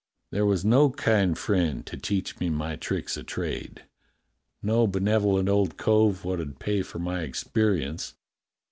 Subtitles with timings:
[0.31, 3.83] There was no kind friend to teach me my tricks o' trade,
[4.63, 8.15] no benevo lent old cove wot 'ud pay for my experience.